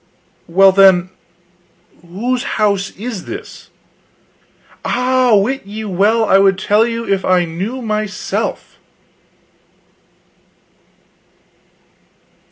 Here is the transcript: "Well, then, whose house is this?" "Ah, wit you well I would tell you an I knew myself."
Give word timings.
"Well, 0.47 0.71
then, 0.71 1.11
whose 2.01 2.41
house 2.57 2.89
is 2.97 3.25
this?" 3.25 3.69
"Ah, 4.83 5.35
wit 5.35 5.67
you 5.67 5.89
well 5.91 6.25
I 6.25 6.39
would 6.39 6.57
tell 6.57 6.87
you 6.87 7.03
an 7.03 7.23
I 7.23 7.45
knew 7.45 7.83
myself." 7.83 8.79